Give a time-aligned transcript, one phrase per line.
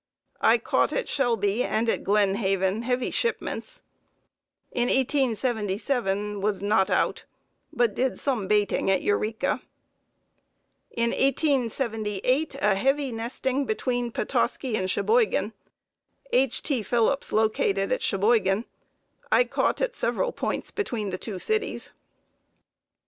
[0.41, 3.83] I caught at Shelby and at Glen Haven heavy shipments.
[4.71, 7.25] In 1877 was not out,
[7.71, 9.61] but did some baiting at Eureka.
[10.89, 15.53] In 1878 a heavy nesting between Petoskey and Cheboygan.
[16.33, 16.63] H.
[16.63, 16.81] T.
[16.81, 18.65] Phillips located at Cheboygan.
[19.31, 21.91] I caught at several points between the two cities.